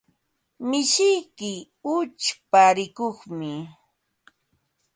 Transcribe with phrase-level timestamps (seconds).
[0.69, 1.51] Mishiyki
[1.95, 3.51] uchpa rikuqmi.